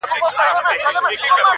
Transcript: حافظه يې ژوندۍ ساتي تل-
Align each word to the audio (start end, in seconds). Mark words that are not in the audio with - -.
حافظه 0.09 0.71
يې 0.73 0.79
ژوندۍ 0.81 1.15
ساتي 1.21 1.29
تل- 1.37 1.47